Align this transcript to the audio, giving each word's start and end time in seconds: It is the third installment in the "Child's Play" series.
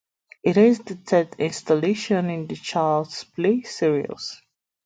It 0.41 0.57
is 0.57 0.79
the 0.79 0.95
third 0.95 1.35
installment 1.37 2.31
in 2.33 2.47
the 2.47 2.55
"Child's 2.55 3.23
Play" 3.23 3.61
series. 3.61 4.41